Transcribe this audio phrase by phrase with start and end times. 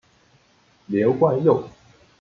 [0.87, 1.63] 刘冠佑。